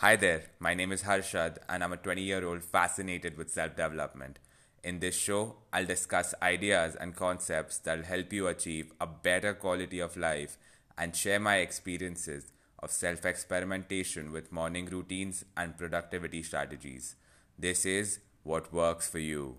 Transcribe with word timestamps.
Hi 0.00 0.16
there, 0.16 0.44
my 0.58 0.72
name 0.72 0.92
is 0.92 1.02
Harshad, 1.02 1.58
and 1.68 1.84
I'm 1.84 1.92
a 1.92 1.98
20 1.98 2.22
year 2.22 2.42
old 2.48 2.62
fascinated 2.64 3.36
with 3.36 3.50
self 3.50 3.76
development. 3.76 4.38
In 4.82 4.98
this 4.98 5.14
show, 5.14 5.56
I'll 5.74 5.84
discuss 5.84 6.34
ideas 6.40 6.96
and 6.98 7.14
concepts 7.14 7.76
that'll 7.76 8.06
help 8.06 8.32
you 8.32 8.46
achieve 8.46 8.94
a 8.98 9.06
better 9.06 9.52
quality 9.52 10.00
of 10.00 10.16
life 10.16 10.56
and 10.96 11.14
share 11.14 11.38
my 11.38 11.56
experiences 11.56 12.50
of 12.78 12.90
self 12.90 13.26
experimentation 13.26 14.32
with 14.32 14.50
morning 14.50 14.86
routines 14.86 15.44
and 15.54 15.76
productivity 15.76 16.42
strategies. 16.42 17.16
This 17.58 17.84
is 17.84 18.20
what 18.42 18.72
works 18.72 19.06
for 19.06 19.18
you. 19.18 19.56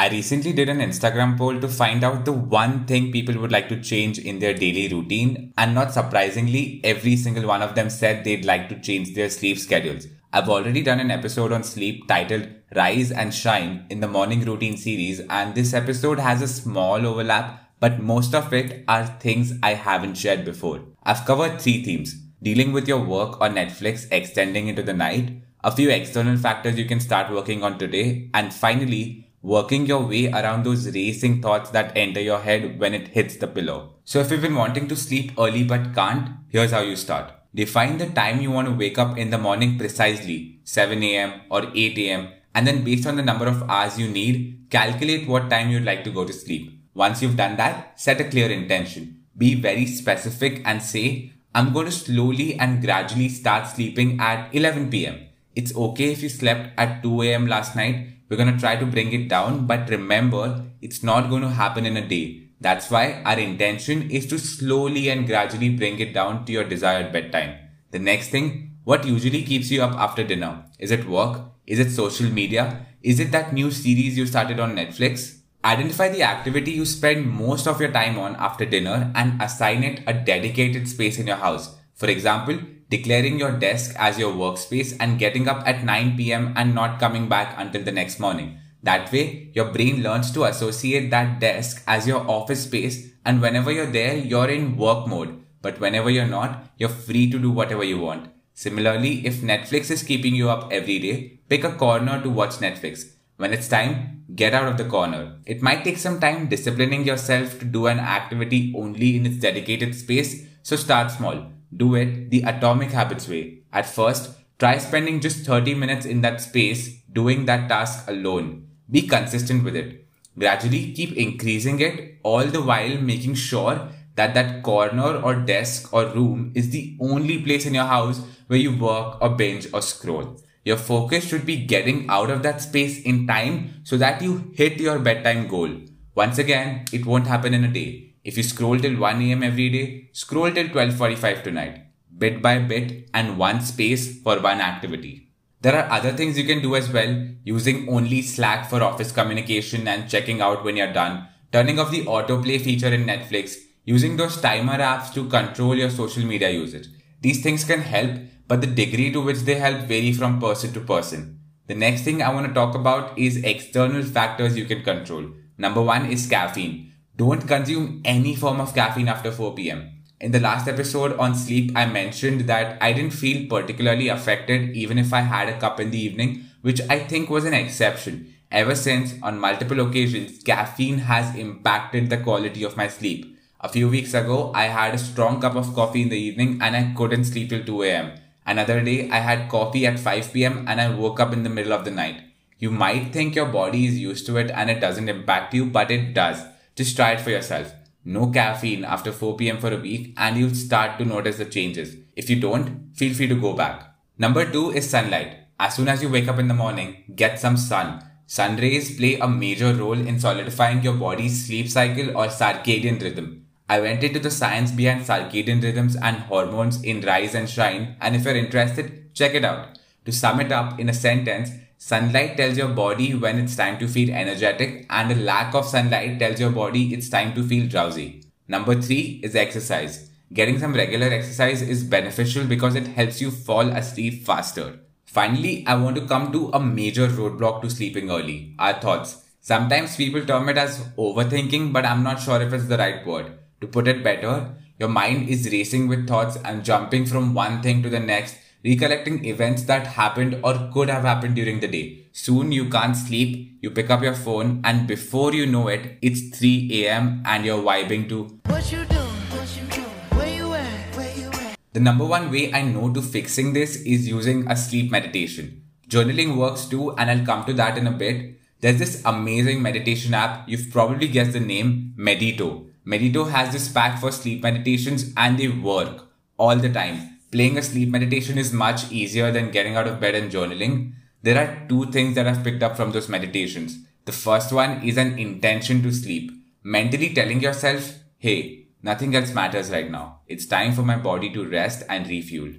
I 0.00 0.08
recently 0.08 0.54
did 0.54 0.70
an 0.70 0.78
Instagram 0.78 1.36
poll 1.36 1.60
to 1.60 1.68
find 1.68 2.02
out 2.02 2.24
the 2.24 2.32
one 2.32 2.86
thing 2.86 3.12
people 3.12 3.38
would 3.38 3.52
like 3.52 3.68
to 3.68 3.82
change 3.82 4.18
in 4.18 4.38
their 4.38 4.54
daily 4.54 4.88
routine. 4.88 5.52
And 5.58 5.74
not 5.74 5.92
surprisingly, 5.92 6.80
every 6.82 7.16
single 7.16 7.46
one 7.46 7.60
of 7.60 7.74
them 7.74 7.90
said 7.90 8.24
they'd 8.24 8.46
like 8.46 8.70
to 8.70 8.80
change 8.80 9.14
their 9.14 9.28
sleep 9.28 9.58
schedules. 9.58 10.06
I've 10.32 10.48
already 10.48 10.82
done 10.82 11.00
an 11.00 11.10
episode 11.10 11.52
on 11.52 11.64
sleep 11.64 12.08
titled 12.08 12.48
Rise 12.74 13.12
and 13.12 13.34
Shine 13.34 13.84
in 13.90 14.00
the 14.00 14.08
morning 14.08 14.42
routine 14.42 14.78
series. 14.78 15.20
And 15.28 15.54
this 15.54 15.74
episode 15.74 16.18
has 16.18 16.40
a 16.40 16.48
small 16.48 17.06
overlap, 17.06 17.70
but 17.78 18.00
most 18.00 18.34
of 18.34 18.54
it 18.54 18.84
are 18.88 19.04
things 19.04 19.52
I 19.62 19.74
haven't 19.74 20.14
shared 20.14 20.46
before. 20.46 20.80
I've 21.02 21.26
covered 21.26 21.60
three 21.60 21.84
themes 21.84 22.14
dealing 22.42 22.72
with 22.72 22.88
your 22.88 23.04
work 23.04 23.38
on 23.42 23.56
Netflix 23.56 24.06
extending 24.10 24.68
into 24.68 24.82
the 24.82 24.94
night, 24.94 25.42
a 25.62 25.70
few 25.70 25.90
external 25.90 26.38
factors 26.38 26.78
you 26.78 26.86
can 26.86 27.00
start 27.00 27.30
working 27.30 27.62
on 27.62 27.78
today, 27.78 28.30
and 28.32 28.54
finally, 28.54 29.29
working 29.42 29.86
your 29.86 30.02
way 30.06 30.30
around 30.30 30.64
those 30.64 30.86
racing 30.94 31.40
thoughts 31.40 31.70
that 31.70 31.96
enter 31.96 32.20
your 32.20 32.40
head 32.40 32.78
when 32.78 32.92
it 32.92 33.08
hits 33.08 33.36
the 33.36 33.46
pillow. 33.46 33.94
So 34.04 34.20
if 34.20 34.30
you've 34.30 34.42
been 34.42 34.54
wanting 34.54 34.86
to 34.88 34.96
sleep 34.96 35.32
early 35.38 35.64
but 35.64 35.94
can't, 35.94 36.30
here's 36.48 36.72
how 36.72 36.80
you 36.80 36.96
start. 36.96 37.32
Define 37.54 37.98
the 37.98 38.06
time 38.06 38.40
you 38.40 38.50
want 38.50 38.68
to 38.68 38.74
wake 38.74 38.98
up 38.98 39.16
in 39.16 39.30
the 39.30 39.38
morning 39.38 39.78
precisely, 39.78 40.60
7 40.64 41.02
a.m. 41.02 41.40
or 41.50 41.64
8 41.74 41.98
a.m. 41.98 42.28
and 42.54 42.66
then 42.66 42.84
based 42.84 43.06
on 43.06 43.16
the 43.16 43.22
number 43.22 43.46
of 43.46 43.62
hours 43.68 43.98
you 43.98 44.08
need, 44.08 44.66
calculate 44.70 45.26
what 45.26 45.48
time 45.48 45.70
you'd 45.70 45.84
like 45.84 46.04
to 46.04 46.10
go 46.10 46.24
to 46.24 46.32
sleep. 46.32 46.78
Once 46.94 47.22
you've 47.22 47.36
done 47.36 47.56
that, 47.56 47.98
set 47.98 48.20
a 48.20 48.24
clear 48.24 48.50
intention. 48.50 49.22
Be 49.36 49.54
very 49.54 49.86
specific 49.86 50.60
and 50.64 50.82
say, 50.82 51.32
I'm 51.54 51.72
going 51.72 51.86
to 51.86 51.92
slowly 51.92 52.54
and 52.56 52.82
gradually 52.82 53.28
start 53.28 53.66
sleeping 53.66 54.20
at 54.20 54.54
11 54.54 54.90
p.m. 54.90 55.26
It's 55.56 55.74
okay 55.74 56.12
if 56.12 56.22
you 56.22 56.28
slept 56.28 56.78
at 56.78 57.02
2 57.02 57.22
a.m. 57.22 57.46
last 57.46 57.74
night 57.74 58.19
we're 58.30 58.36
going 58.36 58.54
to 58.54 58.60
try 58.60 58.76
to 58.76 58.86
bring 58.86 59.12
it 59.12 59.28
down, 59.28 59.66
but 59.66 59.90
remember, 59.90 60.64
it's 60.80 61.02
not 61.02 61.28
going 61.28 61.42
to 61.42 61.48
happen 61.48 61.84
in 61.84 61.96
a 61.96 62.08
day. 62.08 62.44
That's 62.60 62.88
why 62.90 63.22
our 63.24 63.38
intention 63.38 64.08
is 64.10 64.26
to 64.28 64.38
slowly 64.38 65.08
and 65.08 65.26
gradually 65.26 65.70
bring 65.70 65.98
it 65.98 66.14
down 66.14 66.44
to 66.44 66.52
your 66.52 66.64
desired 66.64 67.12
bedtime. 67.12 67.56
The 67.90 67.98
next 67.98 68.28
thing, 68.28 68.76
what 68.84 69.04
usually 69.04 69.42
keeps 69.42 69.70
you 69.70 69.82
up 69.82 69.98
after 69.98 70.22
dinner? 70.22 70.64
Is 70.78 70.92
it 70.92 71.08
work? 71.08 71.42
Is 71.66 71.80
it 71.80 71.90
social 71.90 72.30
media? 72.30 72.86
Is 73.02 73.18
it 73.18 73.32
that 73.32 73.52
new 73.52 73.70
series 73.72 74.16
you 74.16 74.26
started 74.26 74.60
on 74.60 74.76
Netflix? 74.76 75.38
Identify 75.64 76.10
the 76.10 76.22
activity 76.22 76.70
you 76.70 76.84
spend 76.84 77.28
most 77.28 77.66
of 77.66 77.80
your 77.80 77.90
time 77.90 78.18
on 78.18 78.36
after 78.36 78.64
dinner 78.64 79.10
and 79.14 79.42
assign 79.42 79.82
it 79.82 80.02
a 80.06 80.14
dedicated 80.14 80.88
space 80.88 81.18
in 81.18 81.26
your 81.26 81.36
house. 81.36 81.76
For 81.94 82.08
example, 82.08 82.60
declaring 82.90 83.38
your 83.38 83.52
desk 83.52 83.94
as 83.98 84.18
your 84.18 84.32
workspace 84.32 84.96
and 85.00 85.18
getting 85.18 85.48
up 85.48 85.66
at 85.66 85.84
9 85.84 86.16
pm 86.16 86.52
and 86.56 86.74
not 86.74 86.98
coming 86.98 87.28
back 87.28 87.54
until 87.56 87.82
the 87.82 87.92
next 87.92 88.18
morning. 88.18 88.58
That 88.82 89.12
way, 89.12 89.50
your 89.54 89.72
brain 89.72 90.02
learns 90.02 90.30
to 90.32 90.44
associate 90.44 91.10
that 91.10 91.38
desk 91.38 91.82
as 91.86 92.06
your 92.06 92.28
office 92.28 92.64
space 92.64 93.10
and 93.24 93.40
whenever 93.40 93.70
you're 93.70 93.94
there, 93.98 94.16
you're 94.16 94.48
in 94.48 94.76
work 94.76 95.06
mode. 95.06 95.42
But 95.62 95.78
whenever 95.78 96.10
you're 96.10 96.26
not, 96.26 96.70
you're 96.78 96.88
free 96.88 97.30
to 97.30 97.38
do 97.38 97.50
whatever 97.50 97.84
you 97.84 97.98
want. 97.98 98.28
Similarly, 98.54 99.26
if 99.26 99.40
Netflix 99.40 99.90
is 99.90 100.02
keeping 100.02 100.34
you 100.34 100.50
up 100.50 100.72
every 100.72 100.98
day, 100.98 101.40
pick 101.48 101.64
a 101.64 101.72
corner 101.72 102.20
to 102.22 102.30
watch 102.30 102.56
Netflix. 102.56 103.04
When 103.36 103.52
it's 103.52 103.68
time, 103.68 104.24
get 104.34 104.52
out 104.52 104.68
of 104.68 104.78
the 104.78 104.84
corner. 104.84 105.38
It 105.46 105.62
might 105.62 105.84
take 105.84 105.98
some 105.98 106.20
time 106.20 106.48
disciplining 106.48 107.04
yourself 107.04 107.58
to 107.60 107.64
do 107.64 107.86
an 107.86 107.98
activity 107.98 108.74
only 108.76 109.16
in 109.16 109.26
its 109.26 109.36
dedicated 109.36 109.94
space, 109.94 110.46
so 110.62 110.76
start 110.76 111.10
small. 111.10 111.52
Do 111.74 111.94
it 111.94 112.30
the 112.30 112.42
atomic 112.42 112.90
habits 112.90 113.28
way. 113.28 113.62
At 113.72 113.86
first, 113.86 114.30
try 114.58 114.78
spending 114.78 115.20
just 115.20 115.46
30 115.46 115.74
minutes 115.74 116.06
in 116.06 116.20
that 116.22 116.40
space 116.40 117.00
doing 117.12 117.46
that 117.46 117.68
task 117.68 118.08
alone. 118.08 118.68
Be 118.90 119.02
consistent 119.02 119.64
with 119.64 119.76
it. 119.76 120.06
Gradually 120.38 120.92
keep 120.92 121.16
increasing 121.16 121.80
it 121.80 122.18
all 122.22 122.44
the 122.44 122.62
while 122.62 123.00
making 123.00 123.34
sure 123.34 123.88
that 124.16 124.34
that 124.34 124.62
corner 124.62 125.20
or 125.22 125.34
desk 125.34 125.92
or 125.92 126.06
room 126.06 126.52
is 126.54 126.70
the 126.70 126.96
only 127.00 127.42
place 127.42 127.66
in 127.66 127.74
your 127.74 127.84
house 127.84 128.20
where 128.48 128.58
you 128.58 128.76
work 128.76 129.20
or 129.20 129.30
binge 129.30 129.68
or 129.72 129.80
scroll. 129.80 130.36
Your 130.64 130.76
focus 130.76 131.26
should 131.26 131.46
be 131.46 131.64
getting 131.64 132.08
out 132.10 132.30
of 132.30 132.42
that 132.42 132.60
space 132.60 133.00
in 133.02 133.26
time 133.26 133.80
so 133.84 133.96
that 133.96 134.20
you 134.20 134.52
hit 134.54 134.78
your 134.78 134.98
bedtime 134.98 135.48
goal. 135.48 135.70
Once 136.14 136.38
again, 136.38 136.84
it 136.92 137.06
won't 137.06 137.26
happen 137.26 137.54
in 137.54 137.64
a 137.64 137.68
day. 137.68 138.09
If 138.22 138.36
you 138.36 138.42
scroll 138.42 138.78
till 138.78 138.98
1 138.98 139.22
am 139.32 139.42
every 139.42 139.70
day, 139.70 140.10
scroll 140.12 140.50
till 140.52 140.68
12:45 140.68 141.42
tonight, 141.42 141.76
bit 142.18 142.42
by 142.42 142.58
bit 142.58 143.08
and 143.14 143.38
one 143.38 143.62
space 143.62 144.20
for 144.22 144.38
one 144.40 144.60
activity. 144.60 145.28
There 145.62 145.74
are 145.74 145.90
other 145.90 146.12
things 146.12 146.36
you 146.36 146.44
can 146.44 146.60
do 146.60 146.74
as 146.76 146.92
well, 146.92 147.14
using 147.44 147.88
only 147.88 148.20
Slack 148.20 148.68
for 148.68 148.82
office 148.82 149.10
communication 149.10 149.88
and 149.88 150.06
checking 150.08 150.42
out 150.42 150.64
when 150.64 150.76
you're 150.76 150.92
done, 150.92 151.28
turning 151.50 151.78
off 151.78 151.90
the 151.90 152.04
autoplay 152.04 152.60
feature 152.60 152.92
in 152.92 153.06
Netflix, 153.06 153.56
using 153.86 154.18
those 154.18 154.38
timer 154.38 154.76
apps 154.76 155.14
to 155.14 155.26
control 155.28 155.74
your 155.74 155.88
social 155.88 156.24
media 156.24 156.50
usage. 156.50 156.88
These 157.22 157.42
things 157.42 157.64
can 157.64 157.80
help, 157.80 158.20
but 158.46 158.60
the 158.60 158.66
degree 158.66 159.10
to 159.12 159.22
which 159.22 159.38
they 159.48 159.54
help 159.54 159.88
vary 159.94 160.12
from 160.12 160.40
person 160.40 160.74
to 160.74 160.80
person. 160.80 161.40
The 161.68 161.74
next 161.74 162.02
thing 162.02 162.20
I 162.20 162.34
want 162.34 162.48
to 162.48 162.52
talk 162.52 162.74
about 162.74 163.18
is 163.18 163.38
external 163.38 164.02
factors 164.02 164.58
you 164.58 164.66
can 164.66 164.82
control. 164.82 165.26
Number 165.56 165.80
one 165.80 166.06
is 166.10 166.26
caffeine. 166.26 166.89
Don't 167.20 167.46
consume 167.46 168.00
any 168.02 168.34
form 168.34 168.62
of 168.62 168.74
caffeine 168.74 169.08
after 169.08 169.30
4 169.30 169.54
pm. 169.54 169.90
In 170.22 170.32
the 170.32 170.40
last 170.40 170.66
episode 170.66 171.18
on 171.18 171.34
sleep, 171.34 171.70
I 171.76 171.84
mentioned 171.84 172.46
that 172.52 172.82
I 172.82 172.94
didn't 172.94 173.12
feel 173.12 173.46
particularly 173.46 174.08
affected 174.08 174.70
even 174.74 174.96
if 174.96 175.12
I 175.12 175.20
had 175.20 175.50
a 175.50 175.58
cup 175.60 175.80
in 175.80 175.90
the 175.90 176.00
evening, 176.00 176.44
which 176.62 176.80
I 176.88 176.98
think 177.00 177.28
was 177.28 177.44
an 177.44 177.52
exception. 177.52 178.34
Ever 178.50 178.74
since, 178.74 179.16
on 179.22 179.38
multiple 179.38 179.80
occasions, 179.80 180.42
caffeine 180.42 181.00
has 181.10 181.36
impacted 181.36 182.08
the 182.08 182.16
quality 182.16 182.62
of 182.62 182.78
my 182.78 182.88
sleep. 182.88 183.36
A 183.60 183.68
few 183.68 183.90
weeks 183.90 184.14
ago, 184.14 184.50
I 184.54 184.68
had 184.68 184.94
a 184.94 185.04
strong 185.10 185.42
cup 185.42 185.56
of 185.56 185.74
coffee 185.74 186.00
in 186.00 186.08
the 186.08 186.16
evening 186.16 186.58
and 186.62 186.74
I 186.74 186.94
couldn't 186.96 187.26
sleep 187.26 187.50
till 187.50 187.64
2 187.64 187.82
am. 187.82 188.12
Another 188.46 188.80
day, 188.80 189.10
I 189.10 189.18
had 189.18 189.50
coffee 189.50 189.84
at 189.84 190.00
5 190.00 190.32
pm 190.32 190.64
and 190.66 190.80
I 190.80 190.88
woke 190.88 191.20
up 191.20 191.34
in 191.34 191.42
the 191.42 191.50
middle 191.50 191.74
of 191.74 191.84
the 191.84 191.90
night. 191.90 192.22
You 192.58 192.70
might 192.70 193.12
think 193.12 193.34
your 193.34 193.52
body 193.60 193.84
is 193.84 193.98
used 193.98 194.24
to 194.24 194.38
it 194.38 194.50
and 194.50 194.70
it 194.70 194.80
doesn't 194.80 195.10
impact 195.10 195.52
you, 195.52 195.66
but 195.66 195.90
it 195.90 196.14
does. 196.14 196.40
Just 196.80 196.96
try 196.96 197.10
it 197.12 197.20
for 197.20 197.28
yourself. 197.28 197.74
No 198.06 198.30
caffeine 198.30 198.86
after 198.86 199.12
4 199.12 199.36
pm 199.36 199.58
for 199.58 199.70
a 199.70 199.76
week 199.76 200.14
and 200.16 200.38
you'll 200.38 200.54
start 200.54 200.98
to 200.98 201.04
notice 201.04 201.36
the 201.36 201.44
changes. 201.44 201.94
If 202.16 202.30
you 202.30 202.40
don't, 202.40 202.92
feel 202.94 203.12
free 203.12 203.28
to 203.28 203.34
go 203.34 203.52
back. 203.52 203.82
Number 204.16 204.50
two 204.50 204.70
is 204.70 204.88
sunlight. 204.88 205.36
As 205.58 205.74
soon 205.74 205.88
as 205.88 206.02
you 206.02 206.08
wake 206.08 206.26
up 206.26 206.38
in 206.38 206.48
the 206.48 206.54
morning, 206.54 207.04
get 207.14 207.38
some 207.38 207.58
sun. 207.58 208.02
Sun 208.26 208.56
rays 208.56 208.96
play 208.96 209.18
a 209.18 209.28
major 209.28 209.74
role 209.74 210.00
in 210.12 210.18
solidifying 210.18 210.82
your 210.82 210.94
body's 210.94 211.44
sleep 211.44 211.68
cycle 211.68 212.16
or 212.16 212.28
circadian 212.28 213.02
rhythm. 213.02 213.44
I 213.68 213.80
went 213.80 214.02
into 214.02 214.18
the 214.18 214.30
science 214.30 214.70
behind 214.70 215.02
circadian 215.02 215.62
rhythms 215.62 215.96
and 215.96 216.16
hormones 216.30 216.82
in 216.82 217.02
Rise 217.02 217.34
and 217.34 217.50
Shine, 217.50 217.96
and 218.00 218.16
if 218.16 218.24
you're 218.24 218.44
interested, 218.46 219.14
check 219.14 219.34
it 219.34 219.44
out. 219.44 219.78
To 220.06 220.12
sum 220.12 220.40
it 220.40 220.50
up 220.50 220.80
in 220.80 220.88
a 220.88 220.94
sentence, 220.94 221.50
Sunlight 221.82 222.36
tells 222.36 222.58
your 222.58 222.68
body 222.68 223.14
when 223.14 223.38
it's 223.38 223.56
time 223.56 223.78
to 223.78 223.88
feel 223.88 224.10
energetic, 224.10 224.84
and 224.90 225.10
a 225.10 225.14
lack 225.14 225.54
of 225.54 225.64
sunlight 225.64 226.18
tells 226.18 226.38
your 226.38 226.50
body 226.50 226.92
it's 226.92 227.08
time 227.08 227.34
to 227.34 227.42
feel 227.42 227.66
drowsy. 227.66 228.22
Number 228.48 228.78
three 228.78 229.18
is 229.22 229.34
exercise. 229.34 230.10
Getting 230.30 230.58
some 230.58 230.74
regular 230.74 231.06
exercise 231.06 231.62
is 231.62 231.82
beneficial 231.82 232.44
because 232.44 232.74
it 232.74 232.86
helps 232.88 233.22
you 233.22 233.30
fall 233.30 233.66
asleep 233.70 234.26
faster. 234.26 234.80
Finally, 235.06 235.64
I 235.66 235.76
want 235.76 235.96
to 235.96 236.06
come 236.06 236.30
to 236.32 236.50
a 236.50 236.60
major 236.60 237.08
roadblock 237.08 237.62
to 237.62 237.70
sleeping 237.70 238.10
early 238.10 238.54
our 238.58 238.78
thoughts. 238.78 239.24
Sometimes 239.40 239.96
people 239.96 240.26
term 240.26 240.50
it 240.50 240.58
as 240.58 240.80
overthinking, 240.98 241.72
but 241.72 241.86
I'm 241.86 242.02
not 242.02 242.20
sure 242.20 242.42
if 242.42 242.52
it's 242.52 242.66
the 242.66 242.76
right 242.76 243.06
word. 243.06 243.38
To 243.62 243.66
put 243.66 243.88
it 243.88 244.04
better, 244.04 244.54
your 244.78 244.90
mind 244.90 245.30
is 245.30 245.50
racing 245.50 245.88
with 245.88 246.06
thoughts 246.06 246.36
and 246.44 246.62
jumping 246.62 247.06
from 247.06 247.32
one 247.32 247.62
thing 247.62 247.82
to 247.82 247.88
the 247.88 248.00
next 248.00 248.36
recollecting 248.64 249.24
events 249.24 249.62
that 249.64 249.86
happened 249.86 250.38
or 250.44 250.70
could 250.72 250.88
have 250.90 251.04
happened 251.04 251.34
during 251.34 251.60
the 251.60 251.68
day. 251.68 252.06
Soon 252.12 252.52
you 252.52 252.68
can't 252.68 252.96
sleep, 252.96 253.58
you 253.60 253.70
pick 253.70 253.90
up 253.90 254.02
your 254.02 254.14
phone, 254.14 254.60
and 254.64 254.86
before 254.86 255.32
you 255.32 255.46
know 255.46 255.68
it, 255.68 255.98
it's 256.02 256.36
3 256.38 256.86
am 256.86 257.22
and 257.24 257.44
you're 257.44 257.62
vibing 257.62 258.08
to. 258.08 258.40
What 258.46 258.70
you 258.72 258.84
doing? 258.84 259.00
What 259.30 259.56
you 259.56 259.66
doing? 259.68 259.84
Where 260.18 260.36
you 260.36 260.52
at? 260.52 260.96
Where 260.96 261.16
you 261.16 261.28
at? 261.28 261.56
The 261.72 261.80
number 261.80 262.04
one 262.04 262.30
way 262.30 262.52
I 262.52 262.62
know 262.62 262.92
to 262.92 263.00
fixing 263.00 263.52
this 263.52 263.76
is 263.76 264.08
using 264.08 264.50
a 264.50 264.56
sleep 264.56 264.90
meditation. 264.90 265.62
Journaling 265.88 266.36
works 266.36 266.66
too, 266.66 266.92
and 266.96 267.10
I'll 267.10 267.24
come 267.24 267.44
to 267.46 267.52
that 267.54 267.78
in 267.78 267.86
a 267.86 267.92
bit. 267.92 268.38
There's 268.60 268.78
this 268.78 269.02
amazing 269.06 269.62
meditation 269.62 270.12
app, 270.12 270.46
you've 270.46 270.70
probably 270.70 271.08
guessed 271.08 271.32
the 271.32 271.40
name 271.40 271.94
Medito. 271.98 272.66
Medito 272.86 273.30
has 273.30 273.52
this 273.52 273.68
pack 273.68 273.98
for 273.98 274.12
sleep 274.12 274.42
meditations 274.42 275.12
and 275.16 275.38
they 275.38 275.48
work 275.48 276.06
all 276.36 276.56
the 276.56 276.68
time. 276.68 277.19
Playing 277.30 277.58
a 277.58 277.62
sleep 277.62 277.90
meditation 277.90 278.38
is 278.38 278.52
much 278.52 278.90
easier 278.90 279.30
than 279.30 279.52
getting 279.52 279.76
out 279.76 279.86
of 279.86 280.00
bed 280.00 280.16
and 280.16 280.32
journaling. 280.32 280.94
There 281.22 281.38
are 281.38 281.68
two 281.68 281.90
things 281.92 282.16
that 282.16 282.26
I've 282.26 282.42
picked 282.42 282.62
up 282.62 282.76
from 282.76 282.90
those 282.90 283.08
meditations. 283.08 283.78
The 284.04 284.12
first 284.12 284.52
one 284.52 284.82
is 284.82 284.96
an 284.96 285.16
intention 285.16 285.80
to 285.84 285.92
sleep. 285.92 286.32
Mentally 286.64 287.14
telling 287.14 287.40
yourself, 287.40 287.98
hey, 288.18 288.66
nothing 288.82 289.14
else 289.14 289.32
matters 289.32 289.70
right 289.70 289.88
now. 289.88 290.20
It's 290.26 290.46
time 290.46 290.72
for 290.72 290.82
my 290.82 290.96
body 290.96 291.30
to 291.34 291.48
rest 291.48 291.84
and 291.88 292.08
refuel. 292.08 292.52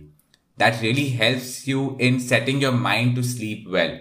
That 0.56 0.82
really 0.82 1.10
helps 1.10 1.68
you 1.68 1.98
in 1.98 2.22
setting 2.22 2.62
your 2.62 2.72
mind 2.72 3.16
to 3.16 3.24
sleep 3.24 3.68
well. 3.70 4.00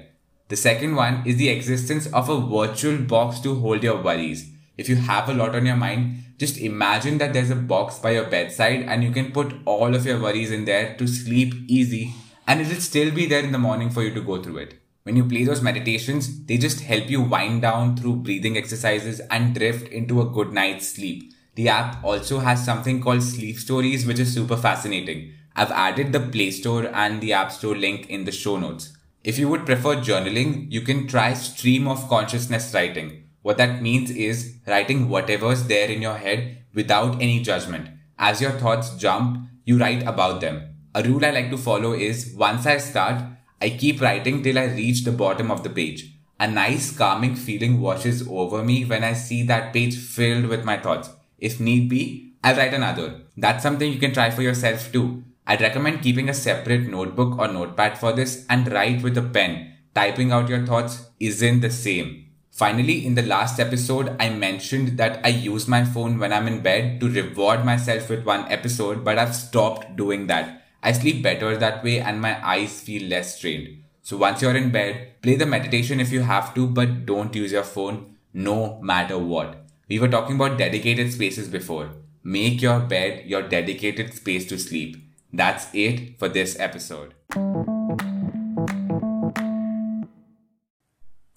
The 0.49 0.57
second 0.57 0.95
one 0.95 1.25
is 1.27 1.37
the 1.37 1.49
existence 1.49 2.07
of 2.13 2.29
a 2.29 2.41
virtual 2.41 2.99
box 2.99 3.41
to 3.41 3.57
hold 3.57 3.83
your 3.83 4.01
worries. 4.01 4.53
If 4.81 4.89
you 4.89 4.97
have 4.97 5.29
a 5.29 5.35
lot 5.35 5.55
on 5.55 5.67
your 5.67 5.77
mind, 5.77 6.25
just 6.39 6.57
imagine 6.57 7.19
that 7.19 7.35
there's 7.35 7.51
a 7.51 7.55
box 7.55 7.99
by 7.99 8.13
your 8.13 8.25
bedside 8.25 8.85
and 8.89 9.05
you 9.05 9.11
can 9.11 9.31
put 9.31 9.53
all 9.67 9.95
of 9.95 10.07
your 10.07 10.19
worries 10.19 10.51
in 10.51 10.65
there 10.65 10.97
to 10.97 11.07
sleep 11.07 11.53
easy 11.69 12.15
and 12.47 12.63
it'll 12.63 12.81
still 12.81 13.11
be 13.11 13.27
there 13.27 13.45
in 13.45 13.53
the 13.53 13.59
morning 13.59 13.91
for 13.91 14.03
you 14.03 14.15
to 14.15 14.23
go 14.23 14.43
through 14.43 14.57
it. 14.57 14.81
When 15.03 15.17
you 15.17 15.27
play 15.27 15.45
those 15.45 15.61
meditations, 15.61 16.47
they 16.47 16.57
just 16.57 16.81
help 16.81 17.11
you 17.11 17.21
wind 17.21 17.61
down 17.61 17.95
through 17.95 18.23
breathing 18.25 18.57
exercises 18.57 19.21
and 19.31 19.55
drift 19.55 19.93
into 19.93 20.23
a 20.23 20.31
good 20.31 20.51
night's 20.55 20.89
sleep. 20.89 21.31
The 21.57 21.69
app 21.69 22.03
also 22.03 22.39
has 22.39 22.65
something 22.65 23.03
called 23.03 23.23
Sleep 23.23 23.59
Stories, 23.59 24.07
which 24.07 24.19
is 24.19 24.33
super 24.33 24.57
fascinating. 24.57 25.35
I've 25.55 25.73
added 25.73 26.15
the 26.15 26.21
Play 26.21 26.53
Store 26.53 26.87
and 26.87 27.21
the 27.21 27.35
App 27.35 27.53
Store 27.53 27.77
link 27.77 28.09
in 28.09 28.25
the 28.25 28.33
show 28.33 28.57
notes. 28.57 28.97
If 29.25 29.39
you 29.39 29.51
would 29.51 29.67
prefer 29.67 29.97
journaling, 29.97 30.73
you 30.73 30.81
can 30.81 31.07
try 31.07 31.35
stream 31.35 31.87
of 31.87 32.09
consciousness 32.09 32.73
writing. 32.73 33.25
What 33.43 33.57
that 33.59 33.81
means 33.81 34.11
is 34.11 34.57
writing 34.67 35.09
whatever's 35.09 35.65
there 35.65 35.89
in 35.89 36.03
your 36.03 36.17
head 36.17 36.65
without 36.75 37.21
any 37.23 37.41
judgment. 37.41 37.89
As 38.19 38.41
your 38.41 38.53
thoughts 38.53 38.97
jump, 38.97 39.49
you 39.65 39.79
write 39.79 40.03
about 40.03 40.41
them. 40.41 40.75
A 40.95 41.03
rule 41.03 41.25
I 41.25 41.31
like 41.31 41.51
to 41.51 41.57
follow 41.57 41.93
is 41.93 42.35
once 42.37 42.67
I 42.67 42.79
start, 42.79 43.23
I 43.63 43.71
keep 43.71 44.01
writing 44.01 44.43
till 44.43 44.59
I 44.59 44.65
reach 44.65 45.05
the 45.05 45.13
bottom 45.13 45.51
of 45.51 45.63
the 45.63 45.71
page. 45.71 46.17
A 46.39 46.49
nice 46.49 46.97
calming 46.97 47.37
feeling 47.37 47.81
washes 47.81 48.27
over 48.29 48.63
me 48.63 48.85
when 48.85 49.05
I 49.05 49.13
see 49.13 49.43
that 49.45 49.73
page 49.73 49.97
filled 49.97 50.47
with 50.47 50.65
my 50.65 50.79
thoughts. 50.79 51.11
If 51.39 51.61
need 51.61 51.89
be, 51.89 52.35
I'll 52.43 52.57
write 52.57 52.75
another. 52.75 53.23
That's 53.37 53.63
something 53.63 53.93
you 53.93 53.99
can 53.99 54.15
try 54.15 54.31
for 54.31 54.43
yourself 54.43 54.91
too. 54.91 55.25
I'd 55.47 55.61
recommend 55.61 56.03
keeping 56.03 56.29
a 56.29 56.35
separate 56.35 56.89
notebook 56.89 57.39
or 57.39 57.49
notepad 57.49 57.99
for 57.99 58.13
this 58.13 58.47
and 58.49 58.71
write 58.73 59.03
with 59.03 59.19
a 59.19 59.23
pen. 59.23 59.75
Typing 59.95 60.33
out 60.33 60.49
your 60.49 60.65
thoughts 60.65 61.11
isn't 61.19 61.61
the 61.61 61.71
same. 61.71 62.30
Finally, 62.61 63.07
in 63.07 63.15
the 63.15 63.23
last 63.23 63.59
episode, 63.59 64.15
I 64.21 64.29
mentioned 64.29 64.99
that 64.99 65.25
I 65.25 65.29
use 65.29 65.67
my 65.67 65.83
phone 65.83 66.19
when 66.19 66.31
I'm 66.31 66.47
in 66.47 66.61
bed 66.61 67.01
to 67.01 67.09
reward 67.09 67.65
myself 67.65 68.11
with 68.11 68.27
one 68.27 68.47
episode, 68.53 69.03
but 69.03 69.17
I've 69.17 69.35
stopped 69.35 69.97
doing 69.97 70.27
that. 70.27 70.67
I 70.83 70.93
sleep 70.93 71.23
better 71.23 71.57
that 71.57 71.83
way 71.83 72.01
and 72.01 72.21
my 72.21 72.37
eyes 72.47 72.79
feel 72.83 73.09
less 73.09 73.39
strained. 73.39 73.83
So 74.03 74.19
once 74.19 74.43
you're 74.43 74.55
in 74.55 74.71
bed, 74.71 75.23
play 75.23 75.37
the 75.37 75.47
meditation 75.47 76.01
if 76.01 76.13
you 76.13 76.21
have 76.21 76.55
to, 76.55 76.67
but 76.67 77.07
don't 77.07 77.35
use 77.35 77.51
your 77.51 77.65
phone 77.65 78.17
no 78.35 78.79
matter 78.83 79.17
what. 79.17 79.57
We 79.89 79.99
were 79.99 80.09
talking 80.09 80.37
about 80.37 80.59
dedicated 80.59 81.15
spaces 81.15 81.49
before. 81.49 81.89
Make 82.23 82.61
your 82.61 82.81
bed 82.81 83.25
your 83.25 83.41
dedicated 83.41 84.13
space 84.13 84.47
to 84.49 84.59
sleep. 84.59 84.99
That's 85.33 85.69
it 85.73 86.19
for 86.19 86.29
this 86.29 86.61
episode. 86.61 87.15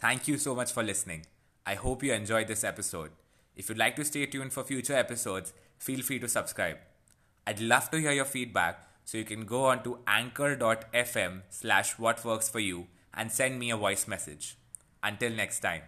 Thank 0.04 0.28
you 0.28 0.38
so 0.38 0.54
much 0.54 0.74
for 0.74 0.84
listening. 0.84 1.28
I 1.66 1.76
hope 1.76 2.04
you 2.04 2.12
enjoyed 2.12 2.50
this 2.50 2.66
episode. 2.66 3.12
If 3.56 3.70
you'd 3.70 3.78
like 3.78 3.96
to 3.96 4.04
stay 4.04 4.26
tuned 4.26 4.52
for 4.52 4.66
future 4.66 4.98
episodes, 4.98 5.54
feel 5.78 6.02
free 6.02 6.20
to 6.20 6.28
subscribe. 6.28 6.76
I'd 7.48 7.62
love 7.62 7.90
to 7.92 8.02
hear 8.02 8.12
your 8.12 8.26
feedback, 8.26 8.86
so 9.06 9.18
you 9.18 9.24
can 9.24 9.46
go 9.46 9.64
on 9.64 9.82
to 9.86 10.00
anchor.fm 10.06 11.44
slash 11.48 11.98
what 11.98 12.26
works 12.26 12.50
for 12.50 12.60
you 12.60 12.88
and 13.14 13.32
send 13.32 13.58
me 13.58 13.72
a 13.72 13.78
voice 13.78 14.06
message. 14.06 14.58
Until 15.02 15.32
next 15.32 15.62
time. 15.62 15.84